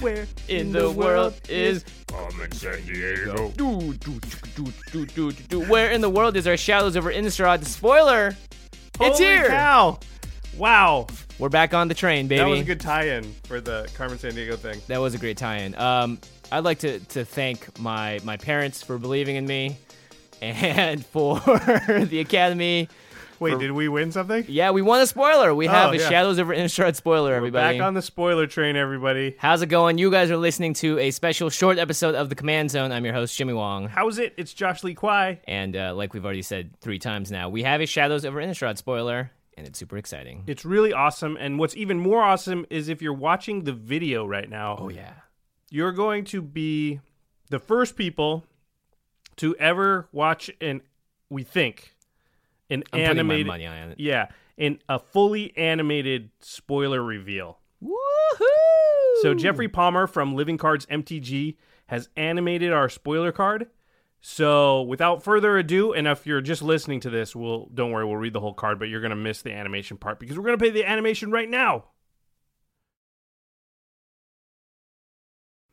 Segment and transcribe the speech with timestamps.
[0.00, 1.84] Where in the world is
[2.14, 3.50] I'm in San Diego.
[3.50, 5.60] do, do, do, do, do, do, do.
[5.62, 8.28] Where in the world is our Shadows over Innistrad spoiler?
[9.00, 9.48] it's Holy here.
[9.48, 9.98] Cow.
[10.56, 11.06] Wow.
[11.38, 12.38] We're back on the train, baby.
[12.38, 14.80] That was a good tie-in for the Carmen Sandiego thing.
[14.88, 15.74] That was a great tie-in.
[15.76, 16.18] Um,
[16.52, 19.78] I'd like to, to thank my my parents for believing in me,
[20.42, 22.88] and for the Academy.
[23.40, 24.44] Wait, did we win something?
[24.48, 25.54] Yeah, we won a spoiler.
[25.54, 26.08] We have Oh, a yeah.
[26.10, 27.78] Shadows over Innistrad spoiler, everybody.
[27.78, 29.34] Back on the spoiler train, everybody.
[29.38, 29.96] How's it going?
[29.96, 32.92] You guys are listening to a special short episode of the Command Zone.
[32.92, 33.88] I'm your host, Jimmy Wong.
[33.88, 34.34] How's it?
[34.36, 35.40] It's Josh Lee Kwai.
[35.48, 38.76] And uh, like we've already said three times now, we have a Shadows over Innistrad
[38.76, 40.44] spoiler, and it's super exciting.
[40.46, 44.50] It's really awesome, and what's even more awesome is if you're watching the video right
[44.50, 44.76] now.
[44.78, 45.12] Oh, yeah.
[45.70, 47.00] you're going to be
[47.48, 48.44] the first people
[49.36, 50.82] to ever watch an
[51.30, 51.94] we think
[52.70, 54.00] an I'm animated money on it.
[54.00, 59.22] yeah in a fully animated spoiler reveal Woohoo!
[59.22, 63.68] so jeffrey palmer from living cards mtg has animated our spoiler card
[64.20, 68.16] so without further ado and if you're just listening to this we'll don't worry we'll
[68.16, 70.58] read the whole card but you're going to miss the animation part because we're going
[70.58, 71.84] to play the animation right now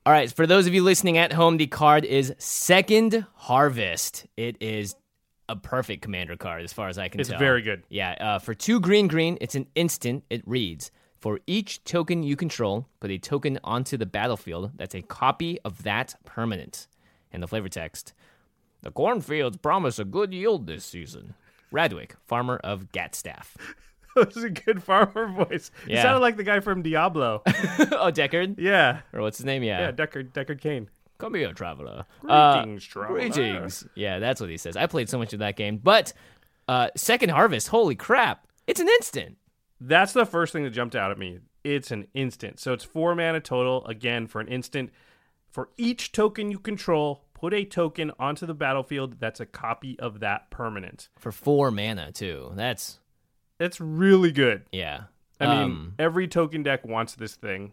[0.05, 4.25] All right, for those of you listening at home, the card is Second Harvest.
[4.37, 4.95] It is
[5.49, 7.35] a perfect commander card as far as I can It's tell.
[7.35, 7.83] It's very good.
[7.89, 10.23] Yeah, uh, for two green green, it's an instant.
[10.29, 15.01] It reads For each token you control, put a token onto the battlefield that's a
[15.01, 16.87] copy of that permanent.
[17.31, 18.13] And the flavor text
[18.81, 21.33] The cornfields promise a good yield this season.
[21.73, 23.55] Radwick, farmer of Gatstaf.
[24.15, 26.01] that was a good farmer voice it Yeah.
[26.01, 28.55] sounded like the guy from diablo oh, Deckard?
[28.57, 29.61] yeah Or what's his name?
[29.63, 29.79] Yeah.
[29.81, 32.05] yeah deckard deckard Cain Come here, traveler.
[32.21, 33.19] Greetings, Uh, traveler.
[33.19, 33.87] Greetings.
[33.95, 34.77] Yeah, that's what he says.
[34.77, 35.77] I played so much of that game.
[35.77, 36.13] But
[36.67, 38.45] uh, Second Harvest, holy crap.
[38.67, 39.37] It's an instant.
[39.79, 41.39] That's the first thing that jumped out at me.
[41.63, 42.59] It's an instant.
[42.59, 44.91] So it's four mana total, again, for an instant.
[45.49, 50.19] For each token you control, put a token onto the battlefield that's a copy of
[50.19, 51.09] that permanent.
[51.17, 52.51] For four mana, too.
[52.55, 52.99] That's,
[53.57, 54.63] That's really good.
[54.71, 55.03] yeah.
[55.39, 57.71] I mean, Um, every token deck wants this thing.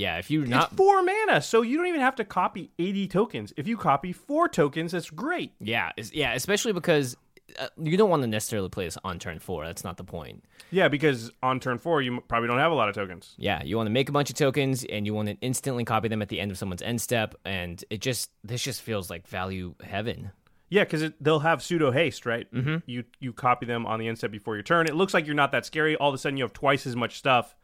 [0.00, 0.68] Yeah, if you're not.
[0.68, 3.52] it's four mana, so you don't even have to copy 80 tokens.
[3.56, 5.52] If you copy four tokens, that's great.
[5.60, 7.16] Yeah, yeah, especially because
[7.58, 9.66] uh, you don't want to necessarily play this on turn four.
[9.66, 10.42] That's not the point.
[10.70, 13.34] Yeah, because on turn four, you probably don't have a lot of tokens.
[13.36, 16.08] Yeah, you want to make a bunch of tokens and you want to instantly copy
[16.08, 17.34] them at the end of someone's end step.
[17.44, 20.30] And it just, this just feels like value heaven.
[20.70, 22.50] Yeah, because they'll have pseudo haste, right?
[22.54, 22.76] Mm-hmm.
[22.86, 24.86] You you copy them on the end step before your turn.
[24.86, 25.96] It looks like you're not that scary.
[25.96, 27.56] All of a sudden, you have twice as much stuff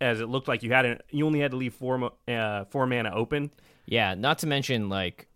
[0.00, 0.84] as it looked like you had.
[0.86, 3.50] And you only had to leave four uh, four mana open.
[3.86, 5.28] Yeah, not to mention like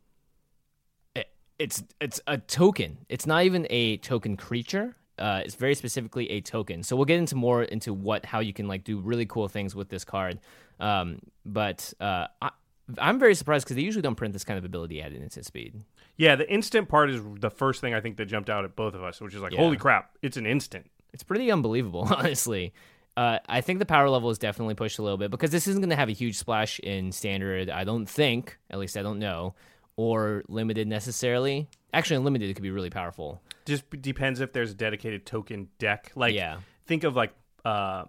[1.14, 2.98] it, it's it's a token.
[3.08, 4.96] It's not even a token creature.
[5.18, 6.82] Uh, it's very specifically a token.
[6.84, 9.74] So we'll get into more into what how you can like do really cool things
[9.74, 10.38] with this card.
[10.78, 12.50] Um, but uh, I,
[12.98, 15.82] I'm very surprised because they usually don't print this kind of ability at instant speed.
[16.16, 18.94] Yeah, the instant part is the first thing I think that jumped out at both
[18.94, 19.58] of us, which is like, Yeah.
[19.58, 20.90] holy crap, it's an instant.
[21.12, 22.72] It's pretty unbelievable, honestly.
[23.18, 25.80] Uh, I think the power level is definitely pushed a little bit because this isn't
[25.80, 27.68] going to have a huge splash in standard.
[27.68, 29.54] I don't think, at least I don't know,
[29.96, 31.68] or limited necessarily.
[31.92, 33.42] Actually, in limited, it could be really powerful.
[33.66, 36.12] Just depends if there's a dedicated token deck.
[36.14, 36.58] Like, Yeah.
[36.86, 37.32] think of like
[37.64, 38.04] uh,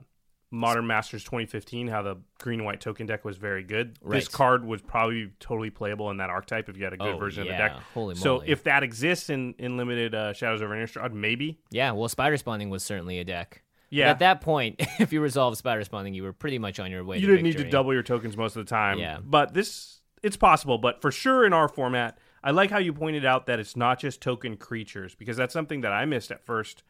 [0.52, 3.98] Modern Masters 2015, how the green and white token deck was very good.
[4.06, 7.18] This card was probably totally playable in that archetype if you had a good Oh,
[7.18, 7.52] version yeah.
[7.54, 7.84] of the deck.
[7.96, 8.50] Holy so moly.
[8.50, 11.58] if that exists in, in limited uh, Shadows over Innistrad, maybe.
[11.72, 13.64] Yeah, well, spider spawning was certainly a deck.
[13.90, 14.10] But Yeah.
[14.10, 17.18] at that point, if you resolved spider spawning, you were pretty much on your way.
[17.18, 19.00] you didn't need to double your tokens most of the time.
[19.00, 19.20] Yeah.
[19.24, 20.78] But this, it's possible.
[20.78, 24.00] But for sure in our format, I like how you pointed out that it's not
[24.00, 26.84] just token creatures because that's something that I missed at first.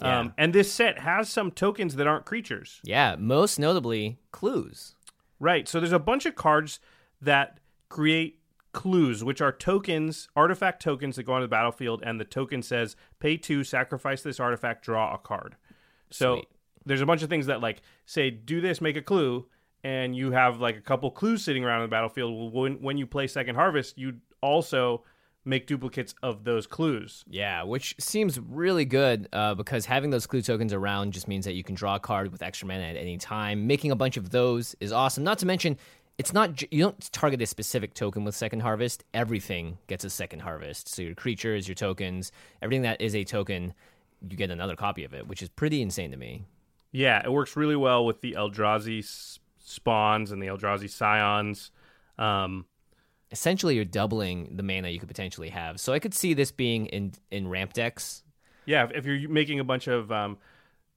[0.00, 0.20] Yeah.
[0.20, 2.80] Um, and this set has some tokens that aren't creatures.
[2.84, 4.94] Yeah, most notably clues.
[5.38, 5.68] Right.
[5.68, 6.80] So there's a bunch of cards
[7.20, 7.58] that
[7.90, 8.38] create
[8.72, 12.96] clues, which are tokens, artifact tokens that go on the battlefield, and the token says
[13.18, 15.56] pay two, sacrifice this artifact, draw a card.
[16.10, 16.48] So Sweet.
[16.86, 19.46] there's a bunch of things that like say do this, make a clue,
[19.84, 22.32] and you have like a couple clues sitting around on the battlefield.
[22.32, 25.04] Well, when when you play Second Harvest, you also
[25.44, 27.24] make duplicates of those clues.
[27.28, 31.54] Yeah, which seems really good uh, because having those clue tokens around just means that
[31.54, 33.66] you can draw a card with extra mana at any time.
[33.66, 35.24] Making a bunch of those is awesome.
[35.24, 35.78] Not to mention,
[36.18, 39.04] it's not you don't target a specific token with Second Harvest.
[39.14, 40.88] Everything gets a Second Harvest.
[40.88, 43.72] So your creatures, your tokens, everything that is a token,
[44.28, 46.44] you get another copy of it, which is pretty insane to me.
[46.92, 49.04] Yeah, it works really well with the Eldrazi
[49.58, 51.70] spawns and the Eldrazi scions.
[52.18, 52.66] Um,
[53.32, 55.78] Essentially, you're doubling the mana you could potentially have.
[55.78, 58.24] So I could see this being in in ramp decks.
[58.66, 60.38] Yeah, if, you're making a bunch of um,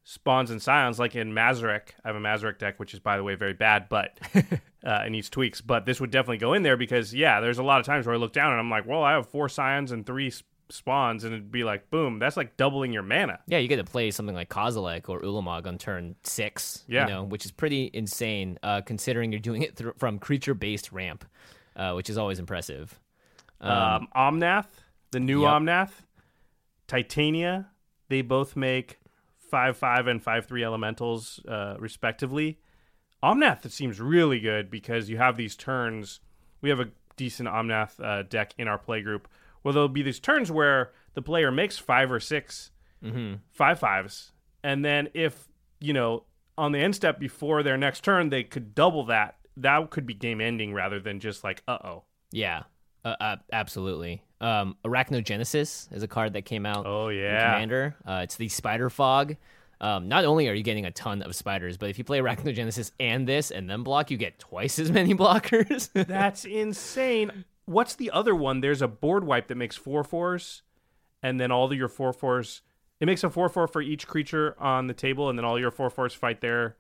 [0.04, 3.24] spawns and scions, like in Mazirek, I have a Mazirek deck, which is by the
[3.24, 5.62] way very bad, but uh, it needs tweaks.
[5.62, 8.16] But this would definitely go in there because yeah, there's a lot of times where
[8.16, 10.32] I look down and I'm like, well, I have four scions and three
[10.70, 13.40] spawns, and it'd be like, boom, that's like doubling your mana.
[13.48, 16.84] Yeah, you get to play something like Kozilek or Ulamog on turn six.
[16.88, 17.08] Yeah.
[17.08, 21.26] you know, which is pretty insane uh, considering you're doing it through, from creature-based ramp,
[21.76, 23.00] uh, which is always impressive.
[23.62, 24.68] Um, Omnath,
[25.12, 25.52] the new Yep.
[25.52, 25.92] Omnath,
[26.88, 27.68] Titania,
[28.10, 29.00] they both make
[29.38, 32.60] five five and five three elementals uh, respectively.
[33.24, 36.20] Omnath it seems really good because you have these turns.
[36.62, 39.28] We have a decent Omnath uh, deck in our play group
[39.64, 42.70] where there'll be these turns where the player makes five or 6
[43.52, 44.32] five fives,
[44.64, 45.50] and then if
[45.82, 46.24] you know
[46.58, 49.36] on the end step before their next turn they could double that.
[49.58, 52.04] That could be game ending rather than just like uh oh.
[52.32, 52.64] Yeah,
[53.06, 54.24] uh, uh, absolutely.
[54.42, 56.86] Um, Arachnogenesis is a card that came out.
[56.86, 57.54] Oh, yeah.
[57.54, 57.96] Commander.
[58.06, 59.36] Uh, it's the Spider Fog.
[59.80, 62.92] Um, not only are you getting a ton of spiders, but if you play Arachnogenesis
[63.00, 65.90] and this and then block, you get twice as many blockers.
[65.94, 67.46] That's insane.
[67.66, 68.62] What's the other one?
[68.62, 70.64] There's a board wipe that makes four fours,
[71.22, 72.62] and then all of your four fours.
[73.00, 75.72] It makes a four four for each creature on the table, and then all your
[75.72, 76.78] four fours fight their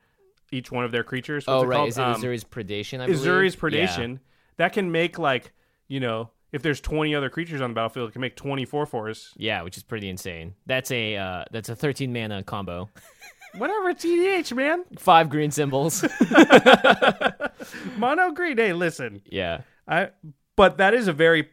[0.52, 1.48] each one of their creatures.
[1.48, 1.90] What's oh it right, called?
[1.90, 3.00] is it Um, Ezuri's Predation?
[3.02, 3.20] I believe?
[3.22, 3.60] Ezuri's Yeah.
[3.60, 4.20] Predation.
[4.58, 5.52] That can make like
[5.88, 8.86] you know if there's 20 other creatures on the battlefield, it can make 20 four
[8.86, 9.34] fours.
[9.38, 10.54] Yeah, which is pretty insane.
[10.68, 12.90] That's a uh, that's a 13 mana combo.
[13.58, 14.84] Whatever, EDH, man.
[14.98, 16.04] Five green symbols.
[17.98, 18.58] Mono green.
[18.58, 19.62] Hey, listen, yeah.
[19.88, 20.10] I.
[20.56, 21.50] But that is a very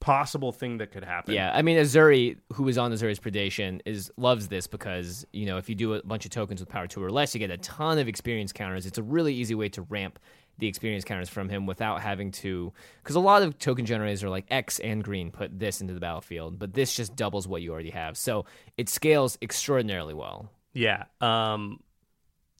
[0.00, 1.34] possible thing that could happen.
[1.34, 5.56] Yeah, I mean Ezuri, who is on Ezuri's Predation, is loves this because you know
[5.56, 7.56] if you do a bunch of tokens with power two or less, you get a
[7.58, 8.86] ton of experience counters.
[8.86, 10.18] It's a really easy way to ramp
[10.58, 12.72] the experience counters from him without having to,
[13.02, 16.00] because a lot of token generators are like X and green, put this into the
[16.00, 18.46] battlefield, but this just doubles what you already have, so
[18.78, 20.50] it scales extraordinarily well.
[20.72, 21.04] Yeah.
[21.20, 21.80] Um,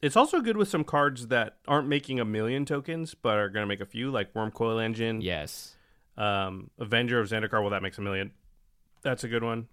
[0.06, 3.62] it's also good with some cards that aren't making a million tokens, but are going
[3.62, 5.74] to make a few, like Wurmcoil Engine, Yes.
[6.16, 7.60] um, Avenger of Zendikar.
[7.60, 8.30] Well, that makes a million.
[9.02, 9.68] That's a good one.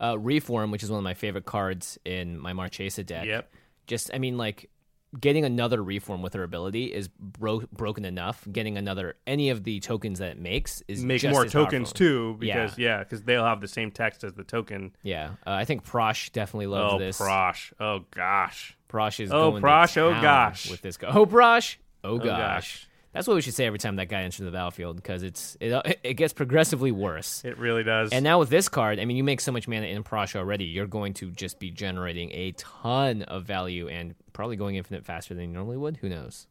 [0.00, 3.26] Uh, Reform, which is one of my favorite cards in my Marchesa deck.
[3.26, 3.52] Yep.
[3.86, 4.70] Just, I mean, like
[5.18, 8.46] getting another reform with her ability is bro- broken enough.
[8.50, 11.92] Getting another any of the tokens that it makes is Make more tokens powerful.
[11.94, 14.94] too, because yeah, because they'll have the same text as the token.
[15.02, 17.18] Yeah, uh, I think Prosh definitely loves oh, this.
[17.18, 17.72] Prosh.
[17.80, 18.76] Oh gosh.
[18.90, 20.70] Prosh is Oh, going to Prosh, oh, gosh.
[20.70, 21.08] with this guy.
[21.12, 22.26] Oh Prosh, oh gosh.
[22.28, 22.86] gosh.
[23.12, 25.98] That's what we should say every time that guy enters the battlefield because it's it,
[26.04, 27.44] it gets progressively worse.
[27.44, 28.10] It really does.
[28.12, 30.64] And now with this card, I mean, you make so much mana in Prosh already,
[30.66, 35.34] you're going to just be generating a ton of value and probably going infinite faster
[35.34, 35.96] than you normally would.
[35.96, 36.46] Who knows?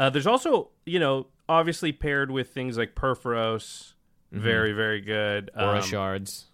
[0.00, 3.92] Uh, there's also, you know, obviously paired with things like Purphoros,
[4.32, 5.50] very, very good.
[5.56, 6.46] Aura Um, shards.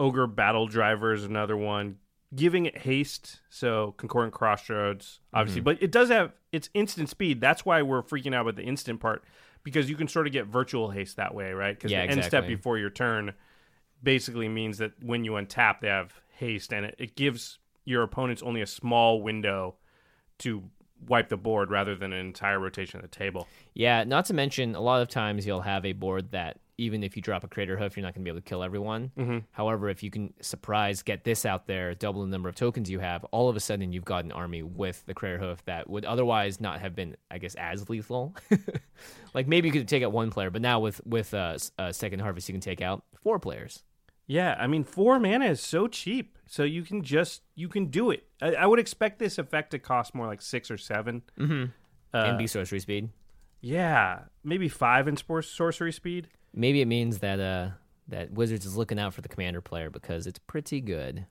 [0.00, 1.98] Ogre Battledriver is another one.
[2.34, 5.64] Giving it haste, so Concordant Crossroads, obviously, Mm-hmm.
[5.64, 7.40] but it does have its instant speed.
[7.40, 9.24] That's why we're freaking out about the instant part
[9.62, 11.76] because you can sort of get virtual haste that way, right?
[11.76, 13.32] Because Yeah, the end step before your turn
[14.02, 18.42] basically means that when you untap, they have haste, and it, it gives your opponents
[18.42, 19.76] only a small window
[20.38, 20.64] to
[21.06, 23.46] wipe the board rather than an entire rotation of the table.
[23.74, 27.16] Yeah, not to mention a lot of times you'll have a board that even if
[27.16, 29.10] you drop a Craterhoof, you're not going to be able to kill everyone.
[29.18, 29.38] Mm-hmm.
[29.52, 32.98] However, if you can surprise, get this out there, double the number of tokens you
[33.00, 36.60] have, all of a sudden you've got an army with the Craterhoof that would otherwise
[36.60, 38.34] not have been, I guess, as lethal.
[39.34, 42.20] like maybe you could take out one player, but now with with uh, uh, second
[42.20, 43.82] harvest, you can take out four players.
[44.26, 48.10] Yeah, I mean, four mana is so cheap, so you can just you can do
[48.10, 48.26] it.
[48.40, 51.64] I, I would expect this effect to cost more like six or 7 Mm-hmm.
[52.12, 53.10] Uh, and be sorcery speed.
[53.60, 56.28] yeah, maybe five in sorcery speed.
[56.54, 57.70] Maybe it means that uh
[58.08, 61.26] that Wizards is looking out for the commander player because it's pretty good.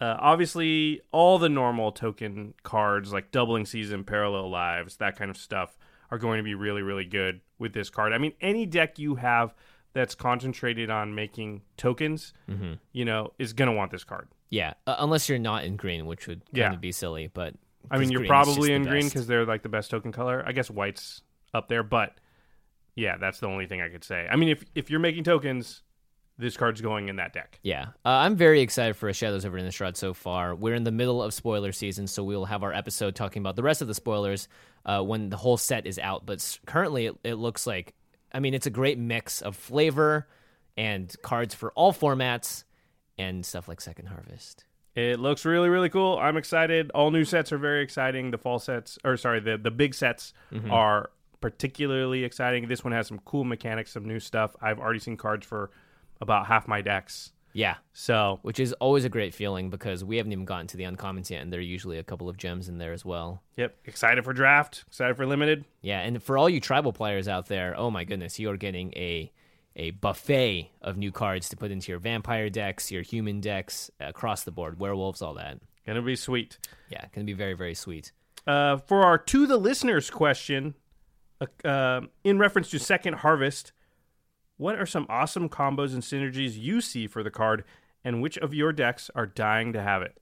[0.00, 5.36] Uh, obviously, all the normal token cards like doubling season, parallel lives, that kind of
[5.36, 5.76] stuff
[6.10, 8.12] are going to be really, really good with this card.
[8.14, 9.52] I mean, any deck you have
[9.92, 12.74] that's concentrated on making tokens, Mm-hmm.
[12.92, 14.28] you know, is going to want this card.
[14.48, 16.72] Yeah, uh, unless you're not in green, which would kind Yeah.
[16.72, 17.26] of be silly.
[17.26, 17.54] But
[17.90, 20.42] I mean, you're probably in green because they're like the best token color.
[20.46, 22.14] I guess white's up there, but
[22.94, 24.26] yeah, that's the only thing I could say.
[24.30, 25.82] I mean, if if you're making tokens,
[26.38, 27.58] this card's going in that deck.
[27.62, 30.54] Yeah, uh, I'm very excited for a Shadows over Innistrad so far.
[30.54, 33.62] We're in the middle of spoiler season, so we'll have our episode talking about the
[33.62, 34.48] rest of the spoilers
[34.86, 36.24] uh, when the whole set is out.
[36.26, 37.94] But currently, it, it looks like,
[38.32, 40.26] I mean, it's a great mix of flavor
[40.76, 42.64] and cards for all formats
[43.18, 44.64] and stuff like Second Harvest.
[44.96, 46.18] It looks really, really cool.
[46.18, 46.90] I'm excited.
[46.94, 48.30] All new sets are very exciting.
[48.30, 50.70] The fall sets, or sorry, the the big sets Mm-hmm.
[50.72, 52.68] are particularly exciting.
[52.68, 54.54] This one has some cool mechanics, some new stuff.
[54.60, 55.70] I've already seen cards for
[56.20, 57.32] about half my decks.
[57.52, 60.84] Yeah, So which is always a great feeling because we haven't even gotten to the
[60.84, 63.42] uncommons yet, and there are usually a couple of gems in there as well.
[63.56, 64.84] yep, excited for draft.
[64.86, 65.64] Excited for limited.
[65.82, 68.92] Yeah, and for all you tribal players out there, oh my goodness, you are getting
[68.94, 69.32] a
[69.74, 74.44] a buffet of new cards to put into your vampire decks, your human decks, across
[74.44, 75.58] the board, werewolves, all that.
[75.84, 76.56] Gonna be sweet.
[76.88, 78.12] Yeah, gonna be very very sweet.
[78.46, 80.74] Uh, for our to the listeners question,
[81.40, 83.72] uh, uh, in reference to Second Harvest,
[84.56, 87.64] what are some awesome combos and synergies you see for the card,
[88.04, 90.16] and which of your decks are dying to have it?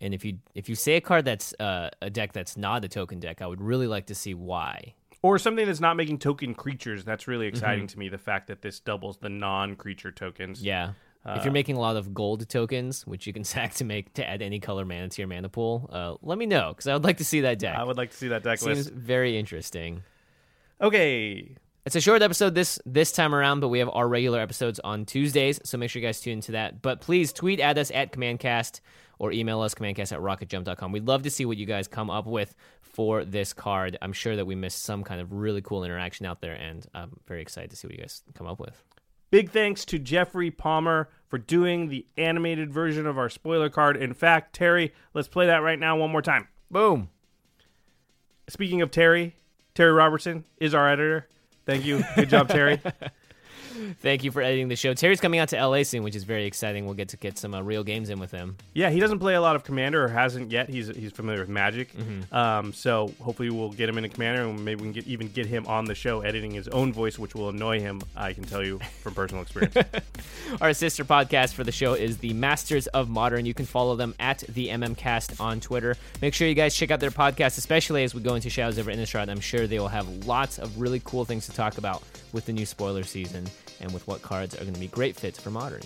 [0.00, 2.88] And if you if you say a card that's uh, a deck that's not a
[2.88, 4.94] token deck, I would really like to see why.
[5.22, 7.04] Or something that's not making token creatures.
[7.04, 7.56] That's really Mm-hmm.
[7.56, 8.08] exciting to me.
[8.10, 10.62] The fact that this doubles the non-creature tokens.
[10.62, 10.92] Yeah.
[11.24, 14.28] if you're making a lot of gold tokens, which you can sack to make to
[14.28, 17.02] add any color mana to your mana pool, uh, let me know because I would
[17.04, 17.74] like to see that deck.
[17.76, 18.90] I would like to see that deck Seems list.
[18.92, 20.02] very interesting.
[20.80, 21.56] Okay,
[21.86, 25.06] It's a short episode this this time around, but we have our regular episodes on
[25.06, 26.82] Tuesdays, so make sure you guys tune into that.
[26.82, 28.80] But please tweet at us at CommandCast
[29.18, 30.92] or email us commandcast at rocketjump.com.
[30.92, 33.96] We'd love to see what you guys come up with for this card.
[34.02, 37.20] I'm sure that we missed some kind of really cool interaction out there, and I'm
[37.26, 38.84] very excited to see what you guys come up with.
[39.30, 43.96] Big thanks to Jeffrey Palmer for doing the animated version of our spoiler card.
[43.96, 46.48] In fact, Terry, let's play that right now one more time.
[46.70, 47.08] Boom.
[48.48, 49.36] Speaking of Terry,
[49.76, 51.28] Terry Robertson is our editor.
[51.66, 52.02] Thank you.
[52.16, 52.80] Good job, Terry.
[54.00, 54.94] Thank you for editing the show.
[54.94, 56.84] Terry's coming out to LA soon, which is very exciting.
[56.86, 58.56] We'll get to get some uh, real games in with him.
[58.74, 60.68] Yeah, he doesn't play a lot of Commander or hasn't yet.
[60.68, 61.90] He's he's familiar with Magic.
[62.32, 65.46] Um, so hopefully we'll get him into Commander and maybe we can get, even get
[65.46, 68.00] him on the show editing his own voice, which will annoy him.
[68.16, 69.76] I can tell you from personal experience.
[70.60, 73.46] Our sister podcast for the show is the Masters of Modern.
[73.46, 75.96] You can follow them at the MMCast on Twitter.
[76.22, 78.90] Make sure you guys check out their podcast, especially as we go into Shadows over
[78.92, 79.28] Innistrad.
[79.28, 82.02] I'm sure they will have lots of really cool things to talk about
[82.32, 83.46] with the new spoiler season
[83.80, 85.82] and with what cards are going to be great fits for Modern.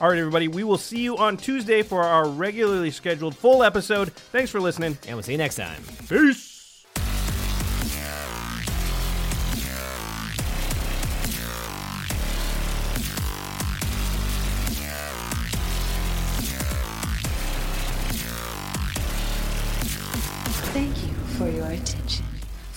[0.00, 4.12] All right, everybody, we will see you on Tuesday for our regularly scheduled full episode.
[4.12, 4.96] Thanks for listening.
[5.06, 5.82] And we'll see you next time.
[6.08, 6.49] Peace.